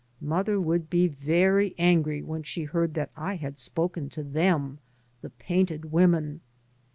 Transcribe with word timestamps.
"Mother 0.19 0.59
would 0.59 0.87
he 0.91 1.07
very 1.07 1.75
angry 1.77 2.23
when 2.23 2.41
she 2.41 2.63
heard 2.63 2.95
that 2.95 3.11
I 3.15 3.35
had 3.35 3.59
spoken 3.59 4.09
to 4.09 4.23
them, 4.23 4.79
the 5.21 5.29
painted 5.29 5.91
women. 5.91 6.41